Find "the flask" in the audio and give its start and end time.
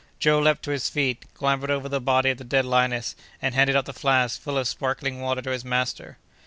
3.85-4.41